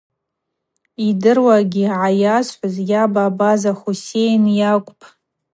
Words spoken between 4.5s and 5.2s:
йакӏвпӏ.